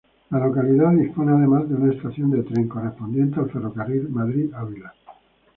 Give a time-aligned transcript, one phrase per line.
[0.31, 4.95] La localidad dispone, además, de una estación de tren, correspondiente al ferrocarril Madrid-Ávila.